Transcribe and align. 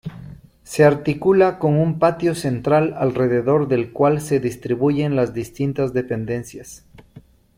Se 0.63 0.83
articula 0.83 1.59
con 1.59 1.75
un 1.77 1.99
patio 1.99 2.33
central, 2.33 2.95
alrededor 2.97 3.67
del 3.67 3.91
cual 3.91 4.19
se 4.19 4.39
distribuyen 4.39 5.15
las 5.15 5.35
distintas 5.35 5.93
dependencias. 5.93 6.87